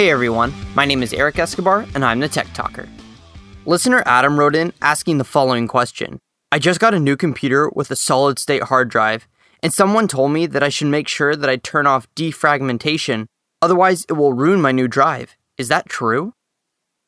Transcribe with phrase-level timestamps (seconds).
[0.00, 2.88] Hey everyone, my name is Eric Escobar and I'm the Tech Talker.
[3.66, 6.20] Listener Adam wrote in asking the following question
[6.50, 9.28] I just got a new computer with a solid state hard drive,
[9.62, 13.26] and someone told me that I should make sure that I turn off defragmentation,
[13.60, 15.36] otherwise, it will ruin my new drive.
[15.58, 16.32] Is that true?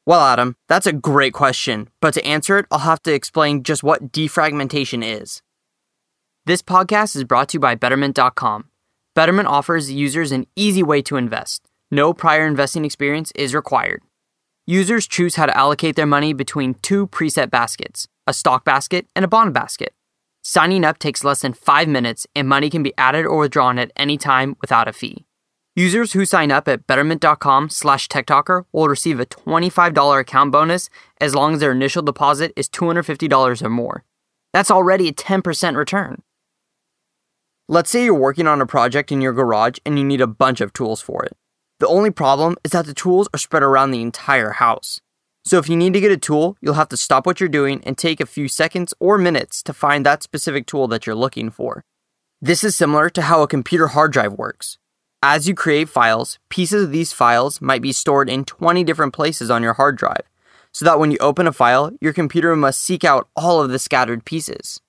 [0.04, 3.82] Well, Adam, that's a great question, but to answer it, I'll have to explain just
[3.82, 5.40] what defragmentation is.
[6.44, 8.68] This podcast is brought to you by Betterment.com.
[9.14, 11.71] Betterment offers users an easy way to invest.
[11.94, 14.02] No prior investing experience is required.
[14.66, 19.26] Users choose how to allocate their money between two preset baskets a stock basket and
[19.26, 19.92] a bond basket.
[20.42, 23.92] Signing up takes less than five minutes, and money can be added or withdrawn at
[23.94, 25.26] any time without a fee.
[25.76, 30.88] Users who sign up at betterment.com slash techtalker will receive a $25 account bonus
[31.20, 34.04] as long as their initial deposit is $250 or more.
[34.54, 36.22] That's already a 10% return.
[37.68, 40.62] Let's say you're working on a project in your garage and you need a bunch
[40.62, 41.36] of tools for it.
[41.82, 45.00] The only problem is that the tools are spread around the entire house.
[45.44, 47.82] So if you need to get a tool, you'll have to stop what you're doing
[47.82, 51.50] and take a few seconds or minutes to find that specific tool that you're looking
[51.50, 51.84] for.
[52.40, 54.78] This is similar to how a computer hard drive works.
[55.24, 59.50] As you create files, pieces of these files might be stored in 20 different places
[59.50, 60.30] on your hard drive,
[60.70, 63.80] so that when you open a file, your computer must seek out all of the
[63.80, 64.80] scattered pieces.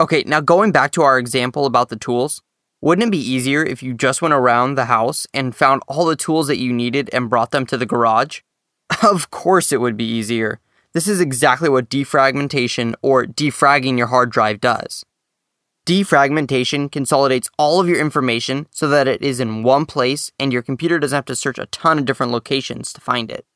[0.00, 2.42] Okay, now going back to our example about the tools,
[2.84, 6.14] wouldn't it be easier if you just went around the house and found all the
[6.14, 8.40] tools that you needed and brought them to the garage?
[9.02, 10.60] Of course, it would be easier.
[10.92, 15.02] This is exactly what defragmentation or defragging your hard drive does.
[15.86, 20.60] Defragmentation consolidates all of your information so that it is in one place and your
[20.60, 23.46] computer doesn't have to search a ton of different locations to find it.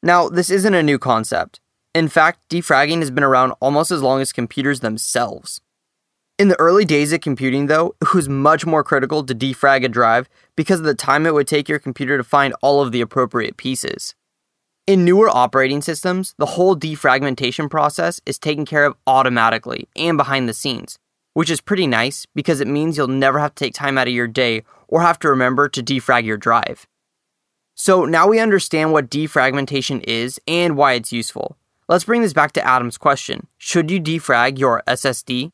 [0.00, 1.58] Now, this isn't a new concept.
[1.92, 5.60] In fact, defragging has been around almost as long as computers themselves.
[6.40, 9.90] In the early days of computing, though, it was much more critical to defrag a
[9.90, 13.02] drive because of the time it would take your computer to find all of the
[13.02, 14.14] appropriate pieces.
[14.86, 20.48] In newer operating systems, the whole defragmentation process is taken care of automatically and behind
[20.48, 20.98] the scenes,
[21.34, 24.14] which is pretty nice because it means you'll never have to take time out of
[24.14, 26.86] your day or have to remember to defrag your drive.
[27.74, 31.58] So now we understand what defragmentation is and why it's useful.
[31.86, 35.50] Let's bring this back to Adam's question Should you defrag your SSD?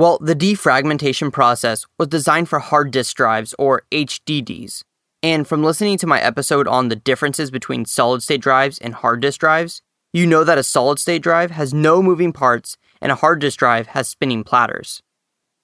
[0.00, 4.82] Well, the defragmentation process was designed for hard disk drives or HDDs.
[5.22, 9.20] And from listening to my episode on the differences between solid state drives and hard
[9.20, 9.82] disk drives,
[10.14, 13.58] you know that a solid state drive has no moving parts and a hard disk
[13.58, 15.02] drive has spinning platters.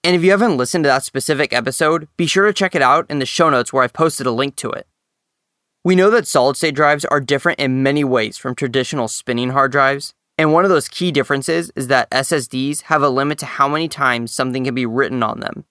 [0.04, 3.06] And if you haven't listened to that specific episode, be sure to check it out
[3.08, 4.86] in the show notes where I've posted a link to it.
[5.82, 9.72] We know that solid state drives are different in many ways from traditional spinning hard
[9.72, 13.68] drives, and one of those key differences is that SSDs have a limit to how
[13.68, 15.64] many times something can be written on them,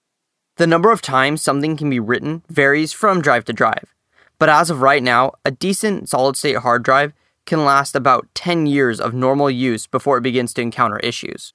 [0.58, 3.94] the number of times something can be written varies from drive to drive,
[4.40, 7.12] but as of right now, a decent solid state hard drive
[7.46, 11.54] can last about 10 years of normal use before it begins to encounter issues.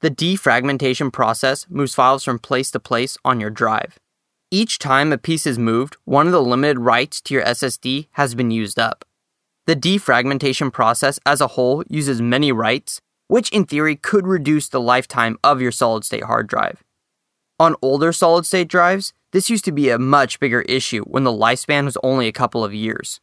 [0.00, 3.98] The defragmentation process moves files from place to place on your drive.
[4.50, 8.34] Each time a piece is moved, one of the limited writes to your SSD has
[8.34, 9.04] been used up.
[9.66, 14.80] The defragmentation process as a whole uses many writes, which in theory could reduce the
[14.80, 16.82] lifetime of your solid state hard drive.
[17.60, 21.30] On older solid state drives, this used to be a much bigger issue when the
[21.30, 23.20] lifespan was only a couple of years.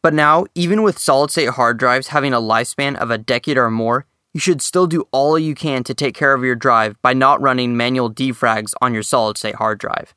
[0.00, 3.68] But now, even with solid state hard drives having a lifespan of a decade or
[3.68, 7.14] more, you should still do all you can to take care of your drive by
[7.14, 10.14] not running manual defrags on your solid state hard drive.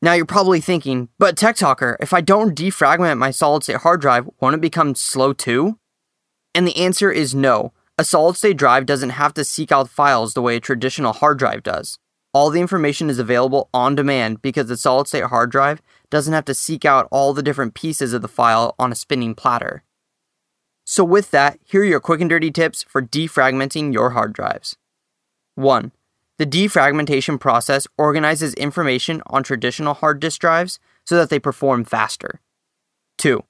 [0.00, 4.00] Now you're probably thinking, but Tech Talker, if I don't defragment my solid state hard
[4.00, 5.78] drive, won't it become slow too?
[6.54, 7.72] And the answer is no.
[7.98, 11.38] A solid state drive doesn't have to seek out files the way a traditional hard
[11.38, 11.98] drive does.
[12.32, 16.44] All the information is available on demand because the solid state hard drive doesn't have
[16.44, 19.82] to seek out all the different pieces of the file on a spinning platter.
[20.84, 24.76] So, with that, here are your quick and dirty tips for defragmenting your hard drives.
[25.56, 25.90] 1.
[26.38, 32.40] The defragmentation process organizes information on traditional hard disk drives so that they perform faster.
[33.18, 33.42] 2.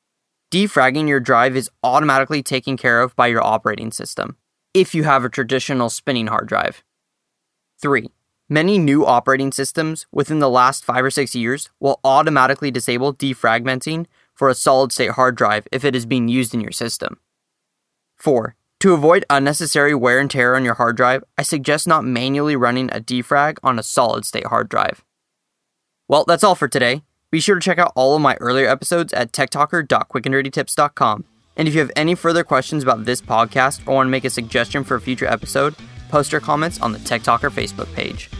[0.51, 4.39] Defragging your drive is automatically taken care of by your operating system
[4.73, 6.83] if you have a traditional spinning hard drive.
[7.83, 8.09] 3.
[8.49, 14.07] Many new operating systems within the last five or six years will automatically disable defragmenting
[14.35, 17.19] for a solid state hard drive if it is being used in your system.
[18.17, 18.57] 4.
[18.81, 22.91] To avoid unnecessary wear and tear on your hard drive, I suggest not manually running
[22.91, 25.05] a defrag on a solid state hard drive.
[26.07, 27.03] Well, that's all for today.
[27.33, 31.25] Be sure to check out all of my earlier episodes at techtalker.quickanddirtytips.com.
[31.57, 34.31] And if you have any further questions about this podcast or want to make a
[34.31, 35.75] suggestion for a future episode,
[36.09, 38.31] post your comments on the Tech Talker Facebook page.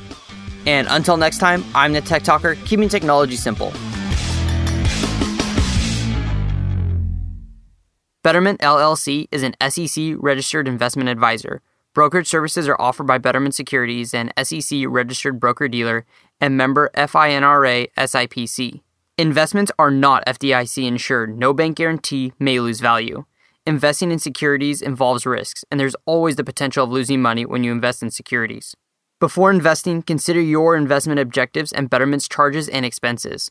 [0.67, 3.73] And until next time, I'm the Tech Talker, keeping technology simple.
[8.29, 11.63] Betterment LLC is an SEC registered investment advisor.
[11.95, 16.05] Brokerage services are offered by Betterment Securities, an SEC registered broker dealer
[16.39, 18.83] and member FINRA SIPC.
[19.17, 21.39] Investments are not FDIC insured.
[21.39, 23.25] No bank guarantee may lose value.
[23.67, 27.73] Investing in securities involves risks, and there's always the potential of losing money when you
[27.73, 28.77] invest in securities.
[29.21, 33.51] Before investing, consider your investment objectives and Betterment's charges and expenses.